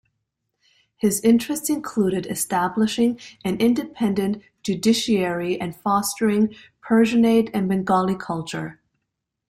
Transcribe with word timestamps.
His 0.97 1.21
interests 1.23 1.69
included 1.69 2.25
establishing 2.25 3.19
an 3.45 3.57
independent 3.57 4.41
judiciary 4.63 5.61
and 5.61 5.75
fostering 5.75 6.55
Persianate 6.83 7.51
and 7.53 7.69
Bengali 7.69 8.15
culture. 8.15 8.81